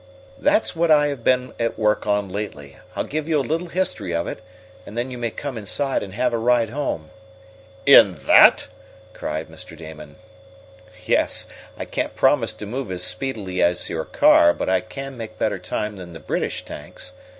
"That's 0.39 0.75
what 0.75 0.89
I 0.89 1.09
have 1.09 1.23
been 1.23 1.53
at 1.59 1.77
work 1.77 2.07
on 2.07 2.27
lately. 2.27 2.75
I'll 2.95 3.03
give 3.03 3.29
you 3.29 3.37
a 3.37 3.41
little 3.45 3.67
history 3.67 4.15
of 4.15 4.25
it, 4.25 4.41
and 4.83 4.97
then 4.97 5.11
you 5.11 5.19
may 5.19 5.29
come 5.29 5.59
inside 5.59 6.01
and 6.01 6.15
have 6.15 6.33
a 6.33 6.39
ride 6.39 6.71
home." 6.71 7.11
"In 7.85 8.15
that?" 8.25 8.67
cried 9.13 9.47
Mr. 9.47 9.77
Damon. 9.77 10.15
"Yes. 11.05 11.45
I 11.77 11.85
can't 11.85 12.15
promise 12.15 12.51
to 12.53 12.65
move 12.65 12.89
as 12.89 13.03
speedily 13.03 13.61
as 13.61 13.91
your 13.91 14.05
car, 14.05 14.53
but 14.55 14.69
I 14.69 14.79
can 14.81 15.17
make 15.17 15.37
better 15.37 15.59
time 15.59 15.97
than 15.97 16.13
the 16.13 16.19
British 16.19 16.65
tanks. 16.65 17.13